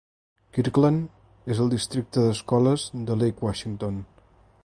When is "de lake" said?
3.11-3.49